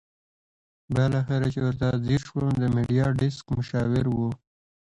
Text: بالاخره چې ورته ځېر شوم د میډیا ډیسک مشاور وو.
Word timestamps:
بالاخره 0.95 1.45
چې 1.53 1.59
ورته 1.65 1.87
ځېر 2.05 2.21
شوم 2.27 2.51
د 2.59 2.63
میډیا 2.75 3.05
ډیسک 3.19 3.45
مشاور 3.57 4.05
وو. 4.09 4.29